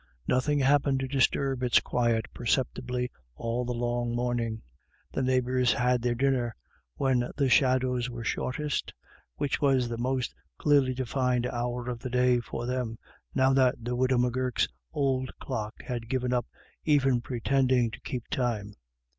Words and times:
Nothing 0.27 0.57
happened 0.57 0.99
to 1.01 1.07
disturb 1.07 1.61
its 1.61 1.79
quiet 1.79 2.25
perceptibly 2.33 3.11
all 3.35 3.63
the 3.65 3.71
long 3.73 4.15
morning. 4.15 4.63
The 5.11 5.21
neighbours 5.21 5.73
had 5.73 6.01
their 6.01 6.15
dinner 6.15 6.55
when 6.95 7.29
the 7.37 7.49
shadows 7.49 8.09
were 8.09 8.23
shortest, 8.23 8.93
which 9.35 9.61
was 9.61 9.87
the 9.87 9.99
most 9.99 10.33
clearly 10.57 10.95
defined 10.95 11.45
hour 11.45 11.87
of 11.87 11.99
the 11.99 12.09
day 12.09 12.39
for 12.39 12.65
them 12.65 12.97
now 13.35 13.53
that 13.53 13.75
the 13.79 13.95
widow 13.95 14.17
M'Gurk's 14.17 14.67
old 14.91 15.29
clock 15.37 15.83
had 15.83 16.09
given 16.09 16.33
up 16.33 16.47
even 16.83 17.21
pretending 17.21 17.91
to 17.91 18.01
keep 18.01 18.27
time. 18.29 18.73